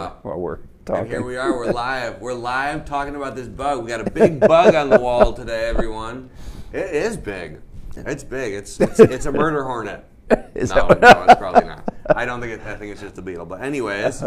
[0.00, 0.12] Yeah.
[0.22, 1.02] while we're talking.
[1.02, 1.52] And here we are.
[1.54, 2.20] We're live.
[2.20, 3.82] We're live talking about this bug.
[3.82, 6.30] We got a big bug on the wall today, everyone.
[6.72, 7.60] It is big.
[7.96, 8.54] It's big.
[8.54, 10.06] It's it's, it's a murder hornet.
[10.54, 11.82] Is no, that no, it's probably not.
[12.14, 13.46] I don't think it, I think it's just a beetle.
[13.46, 14.22] But anyways,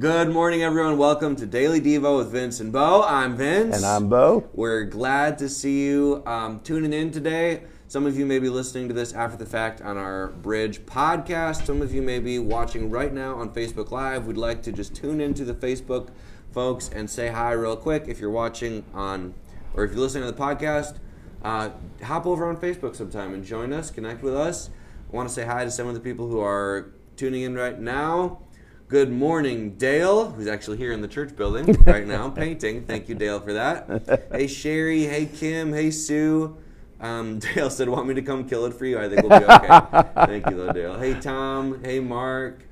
[0.00, 0.98] good morning, everyone.
[0.98, 3.04] Welcome to Daily Devo with Vince and Bo.
[3.04, 4.48] I'm Vince, And I'm Bo.
[4.52, 7.62] We're glad to see you um, tuning in today.
[7.86, 11.66] Some of you may be listening to this after the fact on our Bridge podcast.
[11.66, 14.26] Some of you may be watching right now on Facebook Live.
[14.26, 16.08] We'd like to just tune into the Facebook
[16.50, 18.04] folks and say hi real quick.
[18.08, 19.34] If you're watching on,
[19.74, 20.96] or if you're listening to the podcast,
[21.42, 21.70] uh,
[22.02, 24.70] hop over on Facebook sometime and join us, connect with us.
[25.12, 27.78] I want to say hi to some of the people who are tuning in right
[27.78, 28.40] now.
[28.88, 32.86] Good morning, Dale, who's actually here in the church building right now painting.
[32.86, 34.28] Thank you, Dale, for that.
[34.32, 35.04] Hey, Sherry.
[35.04, 35.72] Hey, Kim.
[35.72, 36.56] Hey, Sue.
[37.04, 39.44] Um, Dale said, "Want me to come kill it for you?" I think we'll be
[39.46, 40.04] okay.
[40.26, 40.98] Thank you, though, Dale.
[40.98, 41.82] Hey, Tom.
[41.84, 42.64] Hey, Mark.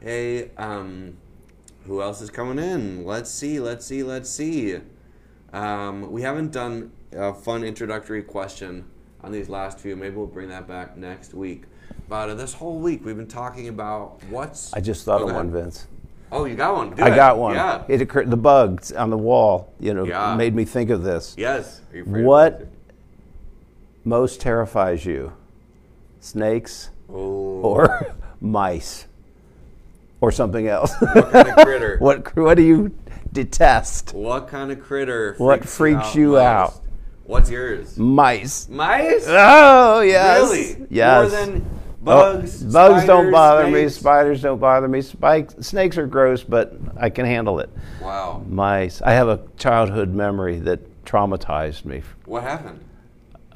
[0.00, 1.16] Hey, um,
[1.86, 3.04] who else is coming in?
[3.04, 3.58] Let's see.
[3.58, 4.02] Let's see.
[4.02, 4.76] Let's see.
[5.52, 8.84] Um, we haven't done a fun introductory question
[9.22, 9.96] on these last few.
[9.96, 11.64] Maybe we'll bring that back next week.
[12.08, 14.72] But uh, this whole week we've been talking about what's.
[14.72, 15.50] I just thought Oh, of one.
[15.50, 15.86] Vince.
[16.30, 16.90] Oh, you got one.
[16.94, 17.16] Do I it.
[17.16, 17.54] got one.
[17.54, 17.84] Yeah.
[17.88, 18.30] It occurred.
[18.30, 20.34] The bugs on the wall, you know, Yeah.
[20.36, 21.34] made me think of this.
[21.38, 21.80] yes.
[21.92, 22.66] Are you afraid What?
[24.04, 25.32] Most terrifies you?
[26.20, 27.60] Snakes Oh.
[27.62, 29.06] or mice
[30.20, 30.94] or something else?
[31.00, 31.96] what kind of critter?
[32.00, 32.96] what what do you
[33.32, 34.14] detest?
[34.14, 35.34] What kind of critter?
[35.38, 36.70] What freaks you out?
[36.70, 36.80] most?
[37.24, 37.96] What's yours?
[37.98, 38.68] Mice.
[38.68, 39.26] Mice?
[39.28, 40.40] Oh yes.
[40.50, 40.86] Really?
[40.90, 41.30] Yes.
[41.32, 41.70] More than
[42.06, 42.62] Oh, bugs.
[42.62, 43.88] bugs don't bother me.
[43.88, 45.00] Spiders don't bother me.
[45.00, 47.70] Spikes, snakes are gross, but I can handle it.
[48.02, 48.42] Wow.
[48.46, 49.00] Mice.
[49.00, 52.02] I have a childhood memory that traumatized me.
[52.26, 52.84] What happened?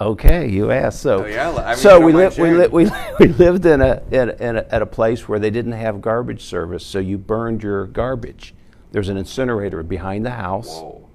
[0.01, 1.01] Okay, you asked.
[1.01, 2.39] So, Oh, yeah, I mean, so we lived.
[2.39, 2.89] We, li- we,
[3.21, 6.01] we lived in a, in, a, in a at a place where they didn't have
[6.01, 8.55] garbage service, so you burned your garbage.
[8.93, 11.09] There's an incinerator behind the house, Whoa.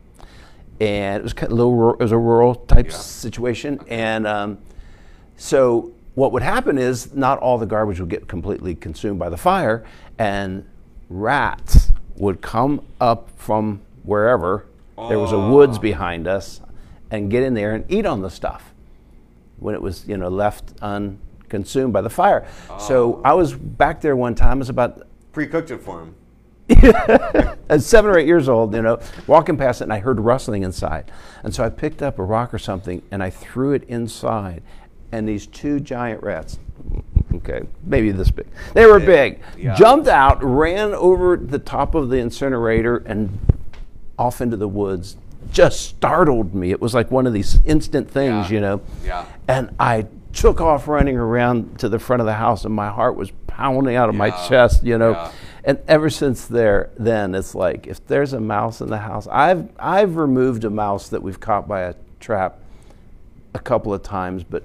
[0.81, 1.93] and it was kind of a little.
[1.93, 2.91] It was a rural type Yeah.
[2.97, 4.57] situation, and um,
[5.38, 9.38] so what would happen is not all the garbage would get completely consumed by the
[9.38, 9.85] fire,
[10.19, 10.66] and
[11.09, 14.66] rats would come up from wherever.
[15.09, 15.81] There was a woods Oh.
[15.81, 16.59] behind us,
[17.09, 18.72] and get in there and eat on the stuff
[19.58, 22.47] when it was you know left unconsumed by the fire.
[22.80, 23.22] So oh.
[23.24, 24.58] I was back there one time.
[24.58, 26.16] It was about Pre-cooked it for him.
[26.69, 30.64] at seven or eight years old, you know, walking past it, and I heard rustling
[30.64, 31.12] inside.
[31.44, 34.64] And so I picked up a rock or something, and I threw it inside.
[35.12, 36.58] And these two giant rats,
[37.35, 39.75] okay, maybe this big, they were Big, big, yeah.
[39.75, 43.38] jumped out, ran over the top of the incinerator, and
[44.18, 45.18] off into the woods.
[45.51, 46.71] Just startled me.
[46.71, 48.53] It was like one of these instant things, Yeah.
[48.55, 48.81] you know.
[49.05, 49.25] Yeah.
[49.47, 53.15] And I took off running around to the front of the house, and my heart
[53.15, 55.11] was pounding out of my chest, you know.
[55.11, 55.31] Yeah.
[55.65, 59.69] And ever since there, then it's like if there's a mouse in the house, I've
[59.79, 62.59] I've removed a mouse that we've caught by a trap
[63.53, 64.63] a couple of times, but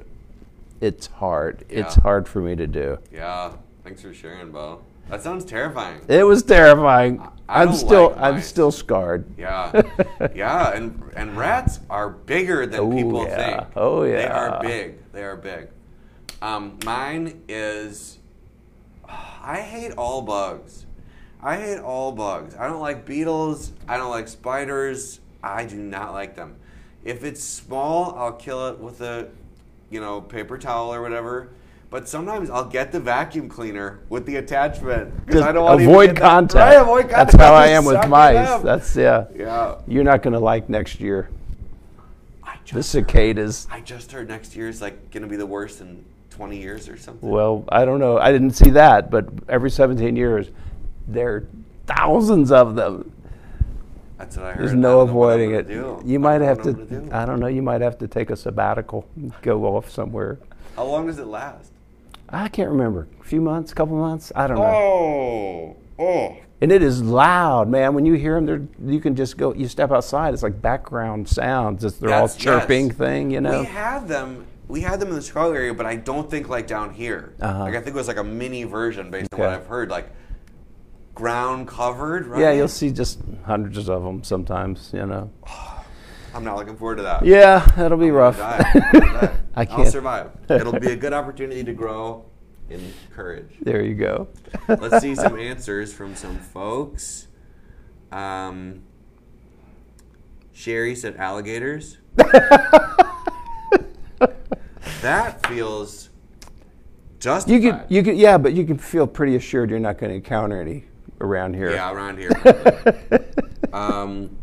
[0.80, 1.64] it's hard.
[1.68, 2.98] It's hard for me to do.
[3.12, 3.52] Yeah.
[3.84, 4.80] Thanks for sharing, Bo.
[5.10, 6.00] That sounds terrifying.
[6.08, 7.20] It was terrifying.
[7.48, 9.24] I I'm still like I'm still scarred.
[9.38, 9.82] Yeah,
[10.34, 13.36] yeah, and and rats are bigger than Oh, people yeah.
[13.60, 13.72] think.
[13.76, 15.12] Oh, yeah, they are big.
[15.12, 15.68] They are big.
[16.42, 18.18] Um, mine is.
[19.08, 20.84] I hate all bugs.
[21.42, 22.54] I hate all bugs.
[22.56, 23.72] I don't like beetles.
[23.88, 25.20] I don't like spiders.
[25.42, 26.56] I do not like them.
[27.04, 29.28] If it's small, I'll kill it with a,
[29.88, 31.48] you know, paper towel or whatever.
[31.90, 35.88] But sometimes I'll get the vacuum cleaner with the attachment Just I don't want to
[35.88, 36.54] avoid get that- contact.
[36.54, 37.32] Right, avoid contact.
[37.32, 38.62] That's how I am with mice.
[38.62, 39.26] That's yeah.
[39.34, 39.76] yeah.
[39.86, 41.30] You're not going to like next year.
[42.44, 43.66] I The cicadas.
[43.70, 46.88] I just heard next year is like going to be the worst in 20 years
[46.90, 47.28] or something.
[47.28, 48.18] Well, I don't know.
[48.18, 50.48] I didn't see that, but every 17 years,
[51.06, 51.48] there are
[51.86, 53.10] thousands of them.
[54.18, 54.58] That's what I heard.
[54.60, 55.68] There's no don't know what I'm avoiding it.
[55.68, 56.02] do.
[56.04, 56.74] You might have to.
[56.74, 57.08] Do.
[57.12, 57.46] I don't know.
[57.46, 59.08] You might have to take a sabbatical,
[59.40, 60.38] go off somewhere.
[60.76, 61.72] How long does it last?
[62.30, 63.08] I can't remember.
[63.20, 64.32] A few months, a couple months.
[64.34, 64.64] I don't know.
[64.64, 66.36] Oh, oh.
[66.60, 67.94] And it is loud, man.
[67.94, 69.54] When you hear them, they're, you can just go.
[69.54, 70.34] You step outside.
[70.34, 71.84] It's like background sounds.
[71.84, 72.96] It's, they're all chirping yes.
[72.96, 73.60] thing, you know.
[73.60, 74.44] We have them.
[74.66, 77.32] We had them in the Chicago area, but I don't think like down here.
[77.40, 77.60] Uh-huh.
[77.60, 79.88] Like I think it was like a mini version based on what I've heard.
[79.88, 80.10] Like
[81.14, 82.40] ground covered, right?
[82.40, 84.90] Yeah, you'll see just hundreds of them sometimes.
[84.92, 85.30] You know.
[86.34, 87.24] I'm not looking forward to that.
[87.24, 88.36] Yeah, that'll be rough.
[88.38, 88.70] die.
[88.74, 89.34] I'm gonna die.
[89.56, 90.30] I I'll can't- survive.
[90.48, 92.24] It'll be a good opportunity to grow
[92.70, 93.50] in courage.
[93.62, 94.28] there you go.
[94.68, 97.26] Let's see some answers from some folks.
[98.12, 98.82] Um,
[100.52, 101.98] Sherry said alligators.
[105.02, 106.08] that feels
[107.20, 110.10] just You could, you could, yeah, but you can feel pretty assured you're not going
[110.10, 110.84] to encounter any
[111.20, 111.70] around here.
[111.72, 112.30] Yeah, around here.
[113.72, 114.37] um,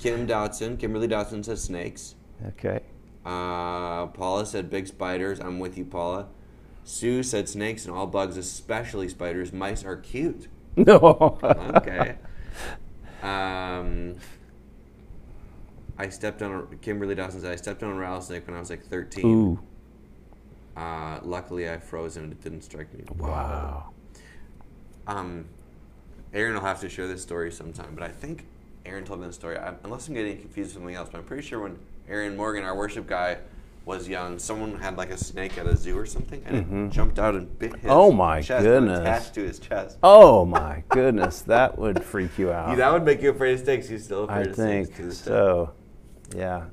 [0.00, 2.14] Kim Dotson, Kimberly Dotson says snakes.
[2.48, 2.80] Okay.
[3.24, 5.40] Uh, Paula said big spiders.
[5.40, 6.28] I'm with you, Paula.
[6.84, 9.52] Sue said snakes and all bugs, especially spiders.
[9.52, 10.48] Mice are cute.
[10.76, 11.38] No.
[11.42, 12.14] Okay.
[13.24, 14.14] um,
[15.98, 18.70] I stepped on a, Kimberly Dotson said I stepped on a rattlesnake when I was
[18.70, 19.26] like 13.
[19.26, 19.58] Ooh.
[20.76, 23.04] Uh, luckily, I froze and it didn't strike me.
[23.18, 23.90] Wow.
[25.08, 25.46] Um,
[26.32, 28.46] Aaron will have to share this story sometime, but I think
[28.86, 29.58] Aaron told me the story.
[29.58, 31.78] I, unless I'm getting confused with something else, but I'm pretty sure when
[32.08, 33.38] Aaron Morgan, our worship guy,
[33.84, 37.18] was young, someone had like a snake at a zoo or something, and it jumped
[37.18, 37.90] out and bit his Mm-hmm.
[37.90, 39.00] Oh, my chest goodness.
[39.00, 39.98] attached to his chest.
[40.02, 42.70] Oh my goodness, that would freak you out.
[42.70, 43.88] Yeah, that would make you afraid of snakes.
[43.88, 45.72] He's still afraid I of think snakes so.
[46.36, 46.66] Yeah.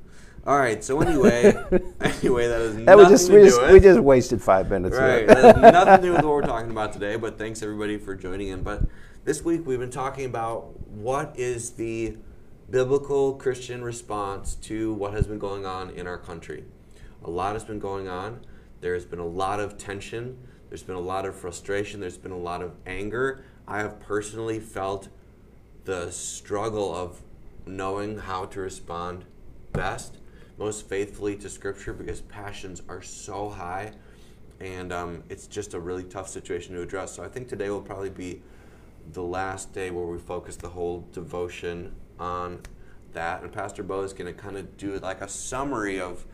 [0.46, 0.82] All right.
[0.82, 1.46] So anyway,
[2.00, 3.72] anyway, that is That was just to we just with.
[3.72, 4.96] we just wasted five minutes.
[4.96, 5.26] Right.
[5.26, 8.14] That has nothing to do with what we're talking about today, but thanks everybody for
[8.14, 8.62] joining in.
[8.62, 8.82] But
[9.28, 12.16] this week we've been talking about what is the
[12.70, 16.64] biblical Christian response to what has been going on in our country.
[17.22, 18.40] A lot has been going on.
[18.80, 20.38] There's been a lot of tension.
[20.70, 22.00] There's been a lot of frustration.
[22.00, 23.44] There's been a lot of anger.
[23.66, 25.08] I have personally felt
[25.84, 27.20] the struggle of
[27.66, 29.26] knowing how to respond
[29.74, 30.16] best,
[30.56, 33.92] most faithfully to Scripture because passions are so high
[34.58, 37.14] and um, it's just a really tough situation to address.
[37.14, 38.40] So I think today will probably be
[39.12, 42.60] the last day where we focus the whole devotion on
[43.12, 43.42] that.
[43.42, 46.24] And Pastor Bo is going to kind of do like a summary of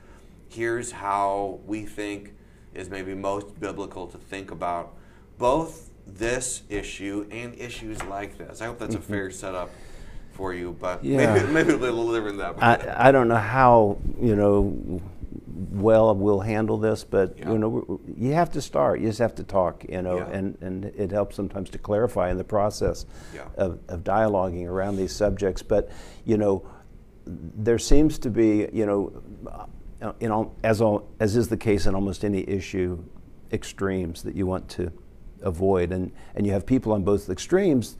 [0.49, 2.35] here's how we think
[2.75, 4.95] is maybe most biblical to think about
[5.39, 8.61] both this issue and issues like this.
[8.61, 9.71] I hope that's a fair setup
[10.33, 11.19] for you, but Mm-hmm.
[11.21, 11.35] Yeah.
[11.35, 12.99] maybe, maybe a little different than that.
[12.99, 15.01] I, I don't know how you know
[15.55, 17.53] well we'll handle this, but Yeah.
[17.53, 19.01] you know you have to start.
[19.01, 19.85] You just have to talk.
[19.89, 20.31] You know, Yeah.
[20.31, 23.43] and and it helps sometimes to clarify in the process Yeah.
[23.57, 25.63] of, of dialoguing around these subjects.
[25.63, 25.91] But
[26.25, 26.63] you know,
[27.27, 29.13] there seems to be you know,
[30.03, 32.99] uh, you know as all, as is the case in almost any issue,
[33.53, 34.91] extremes that you want to
[35.43, 37.97] avoid, and and you have people on both extremes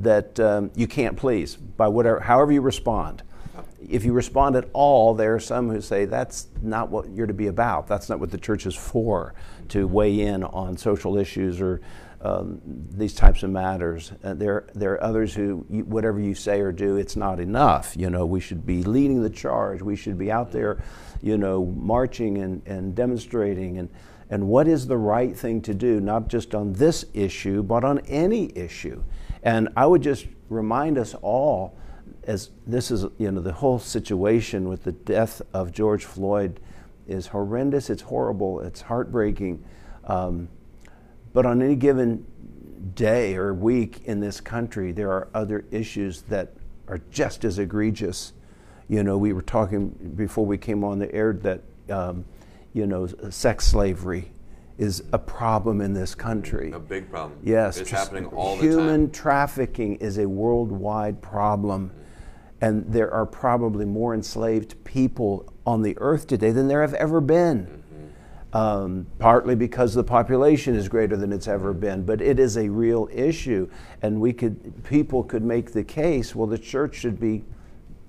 [0.00, 3.22] that um, you can't please by whatever however you respond
[3.90, 7.34] if you respond at all, there are some who say that's not what you're to
[7.34, 7.86] be about.
[7.86, 9.34] That's not what the church is for,
[9.68, 11.80] to weigh in on social issues or
[12.20, 14.12] um, these types of matters.
[14.24, 17.94] Uh, there, there are others who, you, whatever you say or do, it's not enough.
[17.96, 19.82] You know, we should be leading the charge.
[19.82, 20.82] We should be out there,
[21.22, 23.88] you know, marching and, and demonstrating and,
[24.30, 28.00] and what is the right thing to do, not just on this issue, but on
[28.00, 29.02] any issue.
[29.42, 31.78] And I would just remind us all
[32.26, 36.60] as this is, you know, the whole situation with the death of George Floyd
[37.06, 37.88] is horrendous.
[37.88, 38.60] It's horrible.
[38.60, 39.64] It's heartbreaking.
[40.04, 40.48] Um,
[41.32, 42.26] but on any given
[42.94, 46.52] day or week in this country, there are other issues that
[46.88, 48.32] are just as egregious.
[48.88, 52.24] You know, we were talking before we came on the air that, um,
[52.72, 54.30] you know, sex slavery
[54.78, 56.70] is a problem in this country.
[56.72, 57.38] a big problem.
[57.42, 58.70] Yes, It's happening all the time.
[58.70, 61.90] human trafficking is a worldwide problem,
[62.60, 67.20] and there are probably more enslaved people on the earth today than there have ever
[67.20, 67.66] been.
[67.66, 68.56] Mm-hmm.
[68.56, 72.68] Um, partly because the population is greater than it's ever been, but it is a
[72.70, 73.68] real issue,
[74.00, 76.34] and we could people could make the case.
[76.34, 77.44] Well, the church should be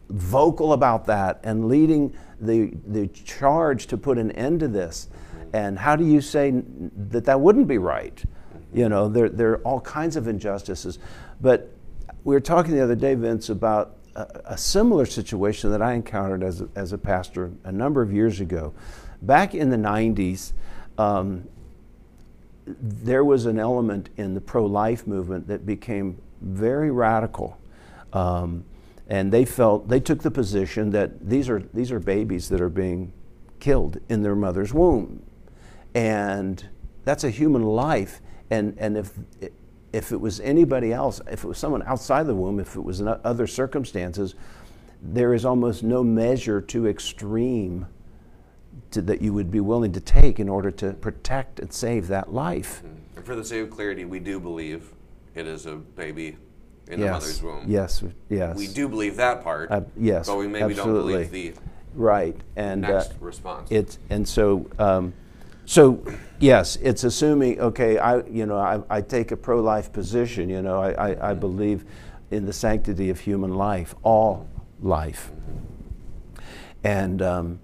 [0.09, 5.09] vocal about that and leading the the charge to put an end to this.
[5.51, 6.63] And how do you say
[7.09, 8.23] that that wouldn't be right?
[8.73, 10.99] You know, there there are all kinds of injustices,
[11.41, 11.73] but
[12.23, 13.96] we were talking the other day, Vince, about
[14.45, 18.39] a, similar situation that I encountered as a, as a pastor a number of years
[18.39, 18.73] ago.
[19.21, 20.53] Back in the '90s,
[20.97, 21.47] um,
[22.65, 27.59] there was an element in the pro-life movement that became very radical.
[28.13, 28.65] Um,
[29.07, 32.69] and they felt they took the position that these are these are babies that are
[32.69, 33.13] being
[33.59, 35.23] killed in their mother's womb,
[35.95, 36.67] and
[37.05, 38.21] that's a human life.
[38.49, 39.11] And and if
[39.93, 42.99] if it was anybody else, if it was someone outside the womb, if it was
[42.99, 44.35] in other circumstances,
[45.01, 47.87] there is almost no measure too extreme
[48.91, 52.33] to, that you would be willing to take in order to protect and save that
[52.33, 52.83] life.
[53.15, 54.91] And for the sake of clarity, we do believe
[55.35, 56.37] it is a baby
[56.87, 57.65] in the mother's womb.
[57.67, 58.03] Yes.
[58.29, 58.57] Yes.
[58.57, 59.71] We do believe that part.
[59.71, 61.13] Uh, yes, But we maybe absolutely.
[61.13, 61.61] don't believe the
[61.93, 62.35] Right.
[62.55, 63.71] And uh, next response.
[63.71, 65.13] it's and so um,
[65.67, 66.03] so
[66.39, 67.99] yes, it's assuming okay.
[67.99, 70.49] I you know I, I take a pro-life position.
[70.49, 71.39] You know I, I, I Mm-hmm.
[71.41, 71.85] believe
[72.31, 74.47] in the sanctity of human life, all
[74.81, 75.31] life,
[76.83, 77.21] and.
[77.21, 77.59] Um,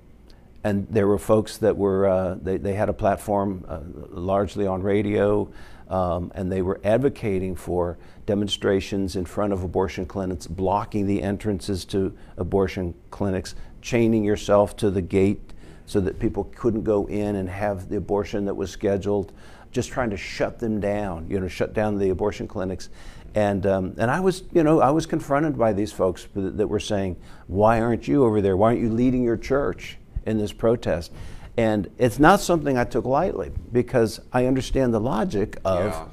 [0.65, 3.81] and there were folks that were uh, they, they had a platform uh,
[4.11, 5.49] largely on radio
[5.89, 11.85] Um, and they were advocating for demonstrations in front of abortion clinics, blocking the entrances
[11.85, 15.52] to abortion clinics, chaining yourself to the gate
[15.85, 19.31] so that people couldn't go in and have the abortion that was scheduled,
[19.71, 22.89] just trying to shut them down, you know, shut down the abortion clinics.
[23.35, 26.79] And, um, and I was, you know, I was confronted by these folks that, were
[26.79, 28.55] saying, why aren't you over there?
[28.55, 31.11] Why aren't you leading your church in this protest?
[31.57, 36.05] And it's not something I took lightly because I understand the logic of Yeah.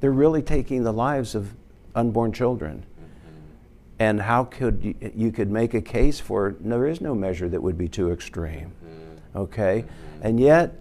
[0.00, 1.54] they're really taking the lives of
[1.94, 2.84] unborn children.
[3.98, 7.60] And how could you, you could make a case for there is no measure that
[7.60, 8.70] would be too extreme,
[9.34, 9.84] okay?
[10.22, 10.80] And yet,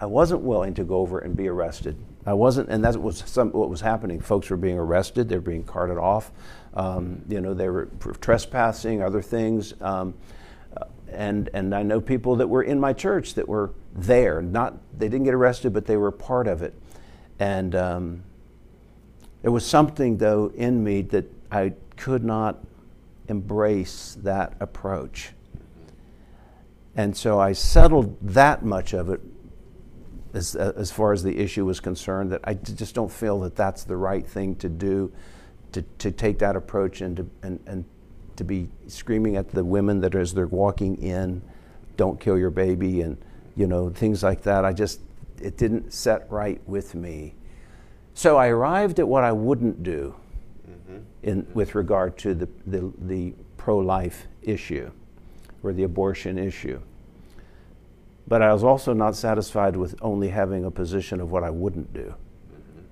[0.00, 1.96] I wasn't willing to go over and be arrested.
[2.26, 4.20] I wasn't, and that was some, what was happening.
[4.20, 5.28] Folks were being arrested.
[5.28, 6.32] They were being carted off.
[6.74, 7.88] Um, you know, they were
[8.20, 9.74] trespassing, other things.
[9.80, 10.14] Um,
[10.76, 14.40] uh, and and I know people that were in my church that were there.
[14.42, 16.74] Not they didn't get arrested, but they were part of it.
[17.38, 18.22] And um,
[19.42, 22.58] there was something though in me that I could not
[23.28, 25.32] embrace that approach.
[26.96, 29.20] And so I settled that much of it
[30.34, 33.84] as, as far as the issue was concerned that I just don't feel that that's
[33.84, 35.12] the right thing to do
[35.72, 37.84] to, to take that approach and to, and, and
[38.36, 41.42] to be screaming at the women that as they're walking in,
[41.96, 43.16] don't kill your baby and
[43.56, 44.64] you know things like that.
[44.64, 45.00] I just
[45.40, 47.34] it didn't set right with me.
[48.14, 50.14] So I arrived at what I wouldn't do
[50.68, 50.98] mm-hmm.
[51.22, 54.90] in, with regard to the, the, the pro life issue
[55.62, 56.80] or the abortion issue.
[58.26, 61.92] But I was also not satisfied with only having a position of what I wouldn't
[61.92, 62.14] do.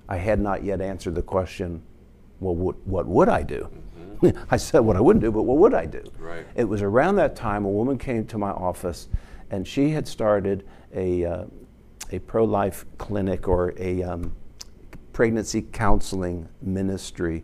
[0.07, 1.81] I had not yet answered the question
[2.39, 3.69] well, what, what would I do?
[4.51, 6.03] I said what I wouldn't do, but what would I do?
[6.17, 6.45] Right.
[6.55, 9.09] It was around that time a woman came to my office
[9.51, 11.45] and she had started a, uh,
[12.11, 14.35] a pro life clinic or a um,
[15.13, 17.43] pregnancy counseling ministry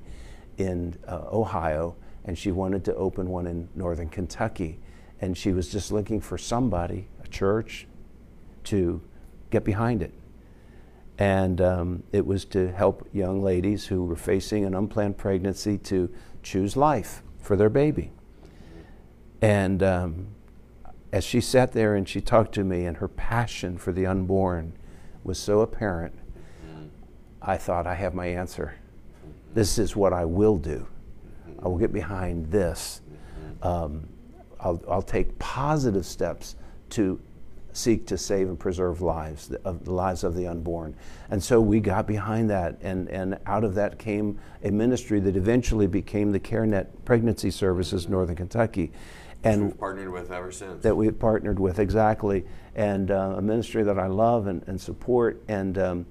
[0.58, 4.80] in uh, Ohio, and she wanted to open one in northern Kentucky.
[5.26, 7.88] And she was just looking for somebody, a church,
[8.66, 9.02] to
[9.50, 10.14] get behind it.
[11.18, 16.14] And um, it was to help young ladies who were facing an unplanned pregnancy to
[16.44, 18.12] choose life for their baby.
[19.42, 20.28] And um,
[21.12, 24.74] as she sat there and she talked to me, and her passion for the unborn
[25.24, 26.14] was so apparent,
[27.42, 28.76] I thought, I have my answer.
[29.56, 30.86] This is what I will do.
[31.64, 33.02] I will get behind this.
[33.64, 34.10] Um,
[34.66, 36.56] I'll, I'll take positive steps
[36.92, 37.22] to
[37.72, 40.96] seek to save and preserve lives, the, of the lives of the unborn.
[41.30, 45.36] And so we got behind that, and, and out of that came a ministry that
[45.36, 48.92] eventually became the CareNet Pregnancy Services Northern Kentucky.
[49.44, 50.82] And We've partnered with ever since.
[50.82, 55.44] that we've partnered with exactly, and uh, a ministry that I love and, and support.
[55.48, 56.06] And um,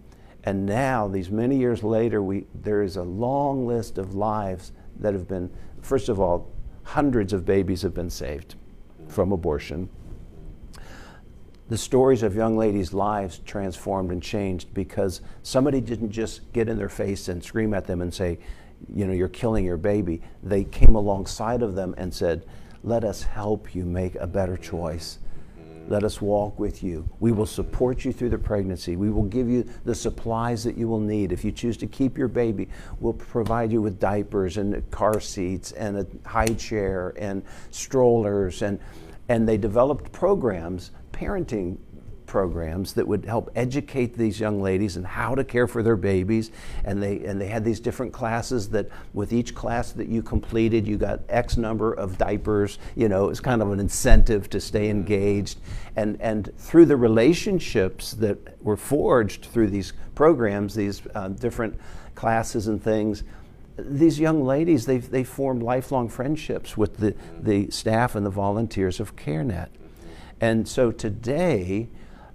[0.44, 4.70] and now, these many years later, we there is a long list of lives
[5.00, 5.50] that have been.
[5.80, 6.53] First of all,
[6.85, 8.55] hundreds of babies have been saved
[9.09, 9.88] from abortion.
[11.69, 16.76] The stories of young ladies' lives transformed and changed because somebody didn't just get in
[16.76, 18.38] their face and scream at them and say,
[18.93, 20.21] you know, you're killing your baby.
[20.43, 22.45] They came alongside of them and said,
[22.83, 25.19] let us help you make a better choice.
[25.87, 27.07] Let us walk with you.
[27.21, 28.97] We will support you through the pregnancy.
[28.97, 31.31] We will give you the supplies that you will need.
[31.31, 32.69] If you choose to keep your baby,
[33.00, 38.62] we'll provide you with diapers and car seats and a high chair and strollers.
[38.62, 38.81] And,
[39.29, 41.76] and they developed programs, parenting
[42.35, 46.50] programs that would help educate these young ladies and how to care for their babies.
[46.85, 50.85] And they and they had these different classes that with each class that you completed
[50.85, 52.81] you got x number of diapers.
[52.97, 55.61] You know it's kind of an incentive to stay engaged.
[55.95, 61.79] And and through the relationships that were forged through these programs these uh, different
[62.17, 63.23] classes and things
[63.76, 68.99] these young ladies they they formed lifelong friendships with the the staff and the volunteers
[68.99, 69.69] of CareNet.
[70.41, 71.88] And so today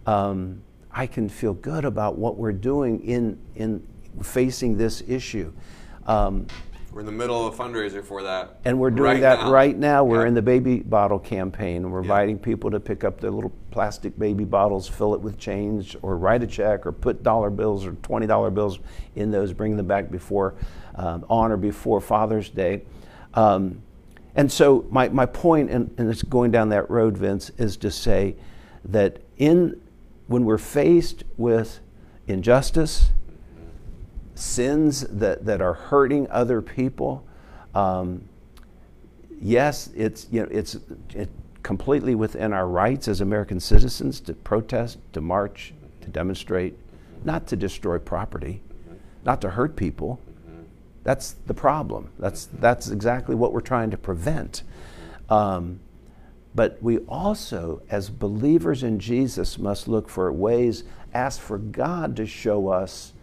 [0.06, 3.86] um, I can feel good about what we're doing in, in
[4.24, 5.54] facing this issue.
[6.08, 6.48] Um,
[6.92, 8.60] We're in the middle of a fundraiser for that.
[8.66, 9.52] and we're doing right that now.
[9.52, 10.04] right now.
[10.04, 10.30] We're Yeah.
[10.30, 11.84] in the baby bottle campaign.
[11.84, 12.06] and We're Yeah.
[12.14, 16.18] inviting people to pick up their little plastic baby bottles, fill it with change, or
[16.18, 18.80] write a check, or put dollar bills or twenty dollar bills
[19.16, 20.56] in those, bring them back before
[20.96, 22.82] um, on or before Father's Day.
[23.36, 23.84] Um,
[24.36, 27.92] and so my, my point, and, and it's going down that road, Vince, is to
[27.92, 28.36] say
[28.86, 29.80] that in
[30.30, 31.80] when we're faced with
[32.28, 33.10] injustice,
[34.36, 37.26] sins that, that are hurting other people,
[37.74, 38.24] um,
[39.42, 40.78] yes, it's you know it's
[41.14, 41.30] it
[41.64, 46.78] completely within our rights as American citizens to protest, to march, to demonstrate,
[47.24, 48.62] not to destroy property,
[49.26, 50.20] not to hurt people.
[51.04, 52.12] That's the problem.
[52.20, 54.64] That's, that's exactly what we're trying to prevent.
[55.30, 55.80] Um,
[56.56, 62.26] but we also, as believers in Jesus, must look for ways, ask for God to
[62.26, 63.14] show us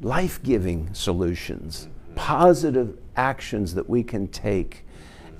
[0.00, 4.84] life giving solutions, positive actions that we can take,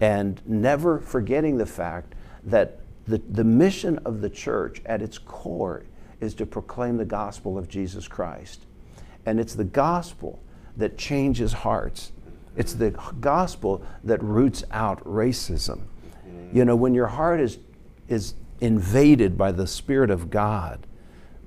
[0.00, 5.84] and never forgetting the fact that the, the mission of the church at its core
[6.20, 8.66] is to proclaim the gospel of Jesus Christ.
[9.26, 10.40] And it's the gospel
[10.76, 12.12] that changes hearts.
[12.56, 15.82] It's the gospel that roots out racism.
[16.52, 17.58] You know, when your heart is,
[18.08, 20.86] is invaded by the Spirit of God,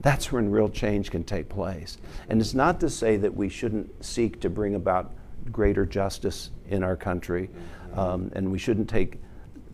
[0.02, 1.98] that's when real change can take place.
[2.30, 5.14] And it's not to say that we shouldn't seek to bring about
[5.52, 7.50] greater justice in our country,
[7.96, 9.20] um, and we shouldn't take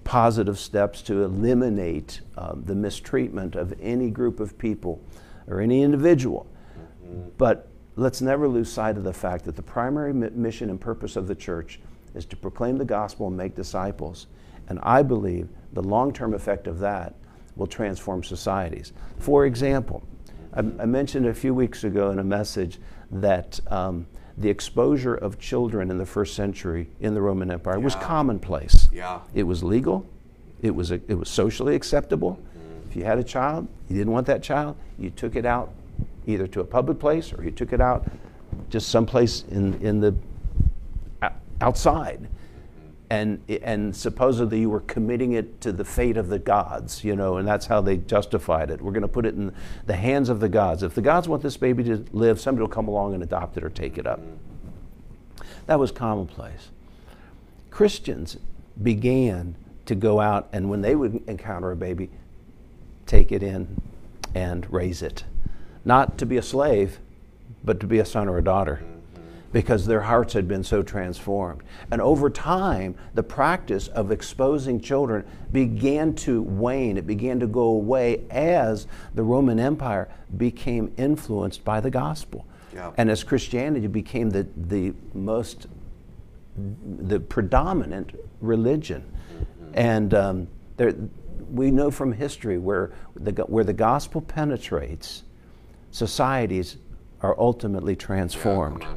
[0.03, 5.01] positive steps to eliminate um, the mistreatment of any group of people
[5.48, 6.48] or any individual.
[7.38, 11.27] But let's never lose sight of the fact that the primary mission and purpose of
[11.27, 11.80] the church
[12.15, 14.27] is to proclaim the gospel and make disciples.
[14.72, 17.13] And I believe the long term effect of that
[17.58, 18.94] will transform societies.
[19.20, 20.01] For example,
[20.54, 22.80] I, I, mentioned a few weeks ago in a message
[23.12, 27.84] that um, the exposure of children in the first century in the Roman Empire yeah.
[27.84, 28.88] was commonplace.
[28.94, 29.20] Yeah.
[29.34, 30.08] It was legal,
[30.62, 32.40] it was, a, it was socially acceptable.
[32.58, 32.90] Mm-hmm.
[32.90, 35.74] If you had a child, you didn't want that child, you took it out
[36.25, 38.10] either to a public place or you took it out
[38.70, 40.16] just someplace in, in the
[41.60, 42.30] outside
[43.12, 47.36] and and supposedly you were committing it to the fate of the gods, you know,
[47.36, 48.82] and that's how they justified it.
[48.82, 49.53] We're going to put it in
[49.86, 50.82] the hands of the gods.
[50.82, 53.65] If the gods want this baby to live, somebody will come along and adopt it
[53.65, 54.22] or take it up.
[55.65, 56.70] That was commonplace.
[57.70, 58.38] Christians
[58.82, 59.56] began
[59.88, 62.10] to go out and when they would encounter a baby,
[63.08, 63.82] take it in
[64.34, 65.25] and raise it.
[65.84, 67.00] Not to be a slave,
[67.62, 68.82] but to be a son or a daughter
[69.51, 71.62] because their hearts had been so transformed.
[71.91, 76.98] And over time, the practice of exposing children began to wane.
[76.98, 82.46] It began to go away as the Roman Empire became influenced by the gospel.
[82.74, 82.92] Yeah.
[82.98, 85.68] And as Christianity became the, the most,
[86.57, 89.03] the predominant religion.
[89.03, 89.72] Mm-hmm.
[89.74, 90.96] And um, there,
[91.51, 95.24] we know from history where the, where the gospel penetrates,
[95.92, 96.77] societies
[97.22, 98.83] are ultimately transformed.
[98.83, 98.94] Yeah,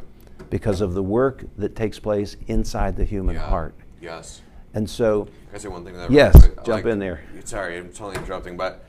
[0.50, 3.48] because of the work that takes place inside the human yeah.
[3.48, 3.74] heart.
[4.00, 4.42] Yes.
[4.74, 5.24] And so.
[5.24, 5.94] Can I say one thing?
[5.94, 7.22] That yes, jump like, in there.
[7.44, 8.84] Sorry, I'm totally interrupting, but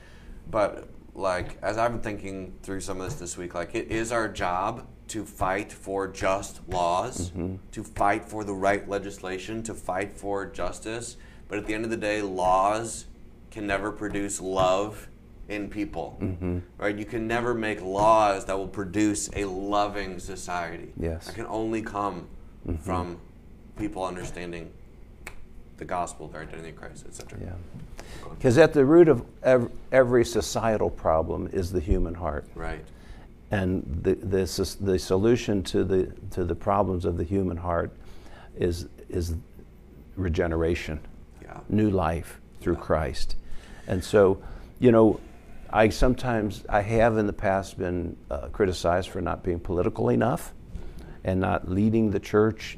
[0.49, 4.11] but like as I've been thinking through some of this this week, like it is
[4.11, 7.55] our job to fight for just laws, mm-hmm.
[7.71, 11.17] to fight for the right legislation, to fight for justice.
[11.47, 13.05] But at the end of the day, laws
[13.51, 15.07] can never produce love
[15.47, 16.59] in people, mm-hmm.
[16.77, 16.97] right?
[16.97, 20.91] You can never make laws that will produce a loving society.
[20.99, 22.27] Yes, that can only come
[22.67, 22.77] mm-hmm.
[22.77, 23.19] from
[23.77, 24.71] people understanding
[25.77, 27.39] the gospel, their identity in Christ, etc.
[27.41, 27.53] Yeah,
[28.29, 29.25] because at the root of
[29.91, 32.45] every societal problem is the human heart.
[32.55, 32.83] Right.
[33.51, 37.91] And the, the, the solution to the, to the problems of the human heart
[38.57, 39.35] is, is
[40.15, 40.99] regeneration,
[41.41, 41.59] yeah.
[41.69, 42.81] new life through yeah.
[42.81, 43.35] Christ.
[43.87, 44.41] And so,
[44.79, 45.19] you know,
[45.69, 50.53] I sometimes, I have in the past been uh, criticized for not being political enough
[51.23, 52.77] and not leading the church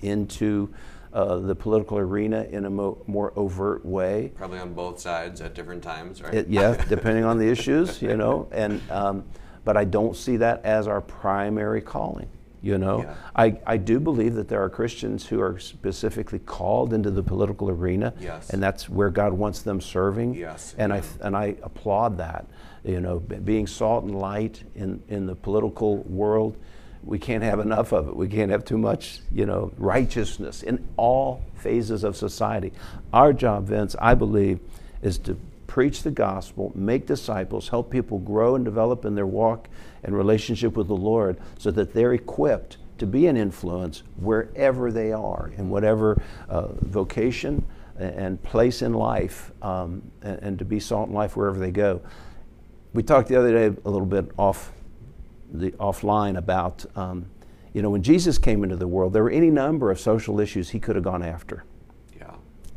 [0.00, 0.72] into
[1.12, 4.32] uh, the political arena in a mo- more overt way.
[4.34, 6.34] Probably on both sides at different times, right?
[6.34, 8.48] It, yeah, depending on the issues, you know.
[8.52, 9.24] And um,
[9.64, 12.28] but I don't see that as our primary calling.
[12.62, 13.14] You know, yeah.
[13.34, 17.68] I, I do believe that there are Christians who are specifically called into the political
[17.68, 18.50] arena, yes.
[18.50, 20.34] and that's where God wants them serving.
[20.34, 20.72] Yes.
[20.78, 22.46] And I and I applaud that.
[22.84, 26.56] You know, being salt and light in in the political world,
[27.02, 28.14] we can't have enough of it.
[28.14, 29.18] We can't have too much.
[29.32, 32.72] You know, righteousness in all phases of society.
[33.12, 34.60] Our job, Vince, I believe,
[35.02, 35.36] is to
[35.72, 39.70] preach the gospel, make disciples, help people grow and develop in their walk
[40.04, 45.12] and relationship with the Lord so that they're equipped to be an influence wherever they
[45.12, 51.08] are, in whatever uh, vocation and place in life, um, and, and, to be salt
[51.08, 52.02] in life wherever they go.
[52.92, 54.72] We talked the other day a little bit off
[55.54, 57.24] the offline about, um,
[57.72, 60.68] you know, when Jesus came into the world, there were any number of social issues
[60.68, 61.64] he could have gone after.
[62.14, 62.34] Yeah.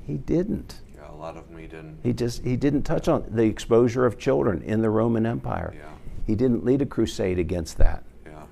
[0.08, 0.80] He didn't
[1.26, 2.00] lot of them he didn't.
[2.04, 5.74] He just he didn't touch on the exposure of children in the Roman Empire.
[5.76, 5.90] Yeah.
[6.28, 8.04] He didn't lead a crusade against that.
[8.26, 8.44] Yeah.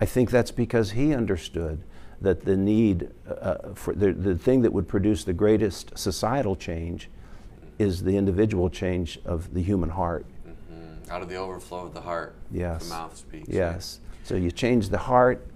[0.00, 1.82] I think that's because he understood
[2.20, 6.56] that the need uh, uh for the, the thing that would produce the greatest societal
[6.56, 7.10] change
[7.78, 10.24] is the individual change of the human heart.
[10.48, 11.10] Mm-hmm.
[11.10, 12.84] Out of the overflow of the heart, yes.
[12.84, 13.48] the mouth speaks.
[13.48, 14.00] Yes.
[14.00, 14.26] Right?
[14.28, 15.46] So you change the heart,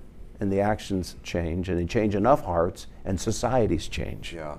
[0.40, 4.34] and the actions change, and you change enough hearts, and societies change.
[4.34, 4.56] Yeah.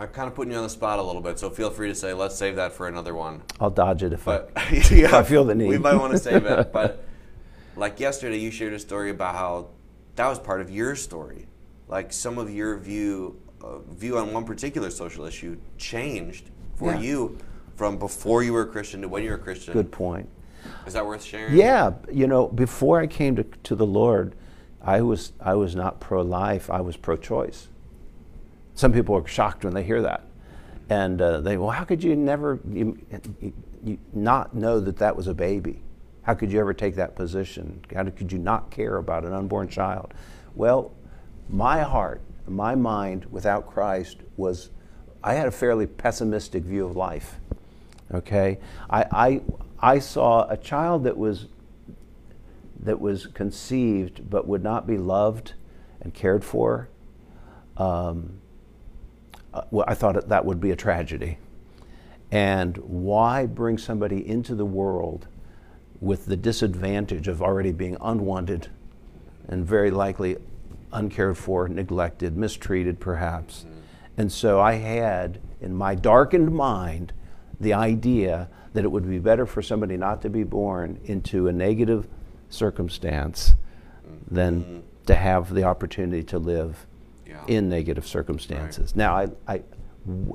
[0.00, 1.94] I'm kind of putting you on the spot a little bit, so feel free to
[1.94, 3.42] say, let's save that for another one.
[3.58, 4.68] I'll dodge it if But I.
[4.92, 5.68] yeah, I feel the need.
[5.68, 6.72] We might want to save it.
[6.72, 7.04] But
[7.76, 9.68] like yesterday, you shared a story about how
[10.16, 11.46] that was part of your story.
[11.88, 17.00] Like some of your view uh, view on one particular social issue changed for Yeah.
[17.00, 17.38] you
[17.74, 19.72] from before you were a Christian to when you were a Christian.
[19.72, 20.28] Good point.
[20.86, 21.56] Is that worth sharing?
[21.56, 24.34] Yeah, you know, before I came to, to the Lord,
[24.80, 26.70] I was I was not pro life.
[26.70, 27.68] I was pro choice.
[28.78, 30.22] Some people are shocked when they hear that,
[30.88, 32.96] and uh, they well, how could you never you,
[33.82, 35.82] you, not know that that was a baby?
[36.22, 37.84] How could you ever take that position?
[37.92, 40.14] How could you not care about an unborn child?
[40.54, 40.92] Well,
[41.48, 44.70] my heart, my mind without Christ was,
[45.24, 47.40] I had a fairly pessimistic view of life.
[48.14, 49.40] Okay, I, I,
[49.80, 51.46] I saw a child that was
[52.78, 55.54] that was conceived but would not be loved
[56.00, 56.88] and cared for.
[57.76, 58.38] Um,
[59.54, 61.38] uh, well, I thought that- that would be a tragedy.
[62.30, 65.26] And why bring somebody into the world
[66.00, 68.68] with the disadvantage of already being unwanted
[69.48, 70.36] and very likely
[70.92, 73.64] uncared for, neglected, mistreated perhaps?
[74.16, 77.12] And so I had in my darkened mind
[77.60, 81.52] the idea that it would be better for somebody not to be born into a
[81.52, 82.06] negative
[82.50, 83.54] circumstance
[84.30, 86.86] than to have the opportunity to live
[87.46, 87.56] Yeah.
[87.56, 88.96] in negative circumstances.
[88.96, 89.62] Now, I, I,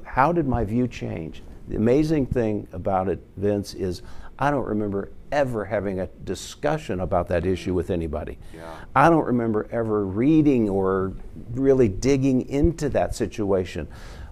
[0.05, 1.43] how did my view change?
[1.67, 4.01] The amazing thing about it, Vince, is
[4.37, 8.37] I don't remember ever having a discussion about that issue with anybody.
[8.53, 8.75] Yeah.
[8.95, 11.13] I don't remember ever reading or
[11.51, 13.87] really digging into that situation.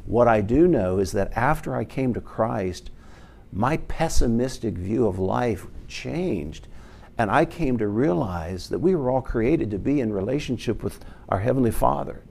[0.05, 2.91] What I do know is that after I came to Christ,
[3.51, 6.67] my pessimistic view of life changed.
[7.17, 11.03] And I came to realize that we were all created to be in relationship with
[11.29, 12.23] our Heavenly Father.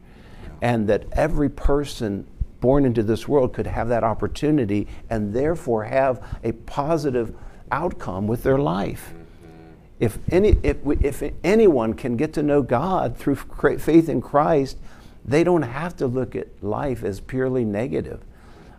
[0.63, 2.27] And that every person
[2.61, 7.35] born into this world could have that opportunity and therefore have a positive
[7.73, 9.13] outcome with their life.
[9.15, 9.73] Mm-hmm.
[10.01, 14.79] If, any, if, if anyone can get to know God through faith in Christ,
[15.25, 18.23] they don't have to look at life as purely negative.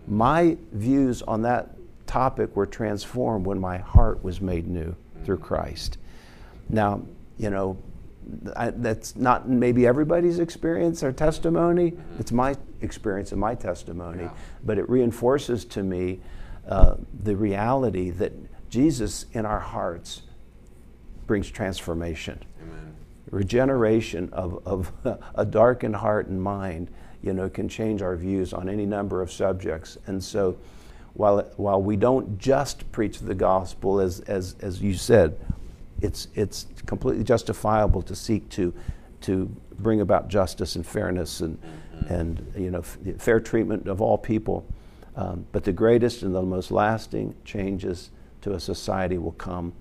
[0.08, 1.70] My views on that
[2.08, 5.46] topic were transformed when my heart was made new through mm-hmm.
[5.46, 5.98] Christ.
[6.70, 7.02] Now,
[7.38, 7.78] you know,
[8.56, 11.94] I, that's not maybe everybody's experience or testimony.
[12.20, 14.32] It's my experience and my testimony, Yeah.
[14.64, 16.20] but it reinforces to me
[16.68, 18.32] uh, the reality that
[18.70, 20.22] Jesus in our hearts
[21.28, 22.94] brings transformation Amen.
[23.32, 24.92] regeneration of, of
[25.36, 26.90] a darkened heart and mind,
[27.22, 29.98] you know, can change our views on any number of subjects.
[30.08, 30.58] And so,
[31.14, 35.38] while, while we don't just preach the gospel, as, as, as you said,
[36.02, 38.74] it's, it's completely justifiable to seek to,
[39.22, 39.46] to
[39.80, 41.58] bring about justice and fairness and,
[42.08, 44.66] and you know, f- fair treatment of all people.
[45.16, 48.12] Um, but the greatest and the most lasting changes
[48.42, 49.74] to a society will come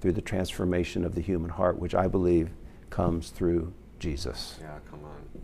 [0.00, 2.50] through the transformation of the human heart, which I believe
[2.90, 4.58] comes through Jesus.
[4.60, 5.42] Yeah, come on.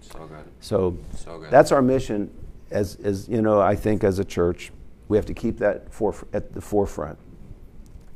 [0.00, 0.44] So good.
[0.60, 1.50] So So good.
[1.50, 2.30] that's our mission.
[2.70, 4.72] As, as you know, I think as a church,
[5.08, 7.18] we have to keep that foref- at the forefront.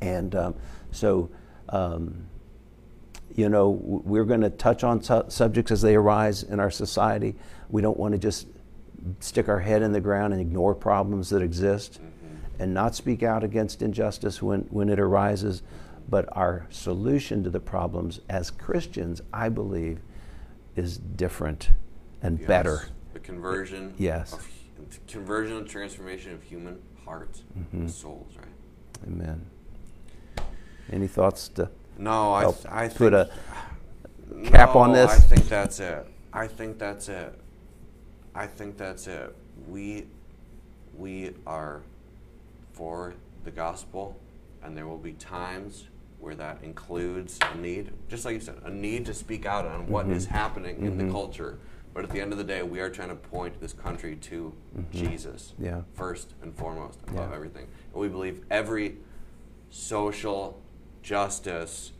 [0.00, 0.54] And um,
[0.96, 1.30] so,
[1.68, 2.26] um,
[3.34, 7.36] you know, we're going to touch on su- subjects as they arise in our society.
[7.68, 8.46] We don't want to just
[9.20, 12.00] stick our head in the ground and ignore problems that exist
[12.58, 15.62] and not speak out against injustice when, when it arises.
[16.08, 19.98] But our solution to the problems as Christians, I believe,
[20.76, 21.70] is different
[22.22, 22.46] and Yes.
[22.48, 22.88] better.
[23.12, 23.92] The conversion.
[23.98, 24.32] Yes.
[24.32, 24.48] Of,
[24.90, 27.76] the conversion and transformation of human hearts Mm-hmm.
[27.76, 29.06] and souls, right?
[29.08, 29.44] Amen.
[30.92, 35.10] Any thoughts to No, I, th- I put think, a cap on No, this?
[35.10, 36.06] I think that's it.
[36.32, 37.38] I think that's it.
[38.34, 39.34] I think that's it.
[39.68, 40.06] We
[40.96, 41.82] we are
[42.72, 44.18] for the gospel,
[44.62, 45.86] and there will be times
[46.20, 49.86] where that includes a need, just like you said, a need to speak out on
[49.88, 50.34] what is Mm-hmm.
[50.34, 51.58] happening in the culture.
[51.94, 54.52] But at the end of the day, we are trying to point this country to
[54.92, 55.64] Jesus Mm-hmm.
[55.64, 55.80] Yeah.
[55.94, 57.34] first and foremost above Yeah.
[57.36, 57.66] everything.
[57.92, 58.96] And we believe every
[59.70, 60.60] social
[61.06, 61.92] justice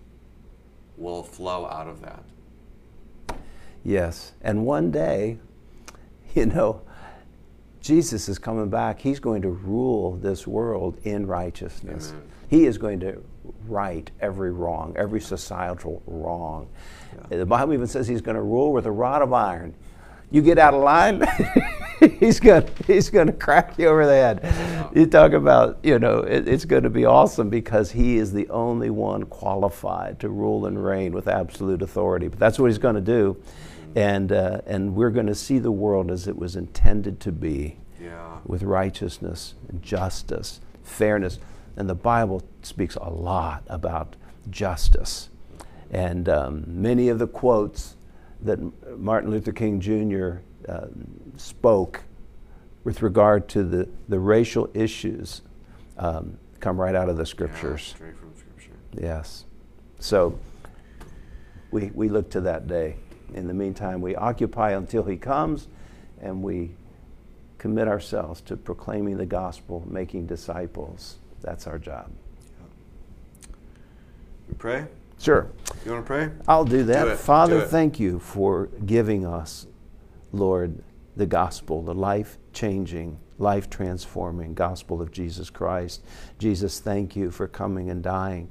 [0.96, 2.24] will flow out of that.
[3.84, 4.32] Yes.
[4.42, 5.38] And one day,
[6.34, 6.82] you know,
[7.80, 9.00] Jesus is coming back.
[9.00, 12.10] He's going to rule this world in righteousness.
[12.10, 12.22] Amen.
[12.48, 13.22] He is going to
[13.68, 16.68] right every wrong, every societal wrong.
[17.28, 19.74] The Bible even says he's going to rule with a rod of iron.
[20.30, 21.22] You get out of line,
[22.20, 24.90] he's gonna he's going to crack you over the head.
[24.94, 28.48] You talk about you know it, it's going to be awesome because he is the
[28.50, 32.28] only one qualified to rule and reign with absolute authority.
[32.28, 33.40] But that's what he's going to do,
[33.94, 37.76] and uh, and we're going to see the world as it was intended to be,
[38.02, 38.38] Yeah.
[38.44, 41.38] with righteousness and justice, fairness,
[41.76, 44.16] and the Bible speaks a lot about
[44.50, 45.28] justice,
[45.90, 47.95] and um, many of the quotes
[48.42, 48.58] that
[48.98, 50.38] Martin Luther King Jr.
[50.68, 50.86] Uh,
[51.36, 52.02] spoke
[52.84, 55.42] with regard to the, the racial issues
[55.98, 57.82] um, come right out of the Yeah, scriptures.
[57.82, 58.72] straight from scripture.
[58.92, 59.44] Yes.
[59.98, 60.38] So
[61.70, 62.96] we, we look to that day.
[63.34, 65.68] In the meantime, we occupy until he comes
[66.20, 66.74] and we
[67.58, 71.18] commit ourselves to proclaiming the gospel, making disciples.
[71.40, 72.10] That's our job.
[74.48, 74.86] We pray.
[75.18, 75.50] Sure.
[75.84, 76.30] You want to pray?
[76.46, 77.04] I'll do that.
[77.04, 77.14] Do.
[77.16, 79.66] Father, Do thank you for giving us,
[80.32, 80.82] Lord,
[81.16, 86.04] the gospel, the life changing, life transforming gospel of Jesus Christ.
[86.38, 88.48] Jesus, thank you for coming and dying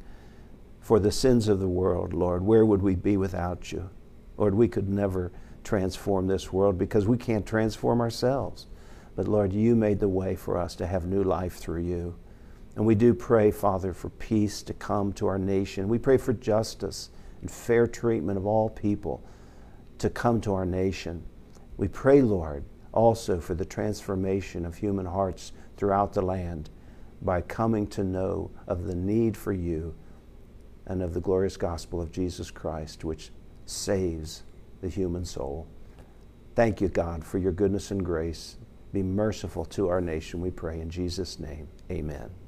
[0.79, 2.43] for the sins of the world, Lord.
[2.43, 3.89] Where would we be without you?
[4.37, 5.31] Lord, we could never
[5.63, 8.67] transform this world because we can't transform ourselves.
[9.15, 12.15] But Lord, you made the way for us to have new life through you.
[12.75, 15.87] And we do pray, Father, for peace to come to our nation.
[15.87, 17.09] We pray for justice
[17.41, 19.23] and fair treatment of all people
[19.99, 21.23] to come to our nation.
[21.77, 26.69] We pray, Lord, also for the transformation of human hearts throughout the land
[27.21, 29.95] by coming to know of the need for you
[30.85, 33.31] and of the glorious gospel of Jesus Christ, which
[33.65, 34.43] saves
[34.81, 35.67] the human soul.
[36.55, 38.57] Thank you, God, for your goodness and grace.
[38.93, 41.67] Be merciful to our nation, we pray in Jesus' name.
[41.91, 42.44] Amen.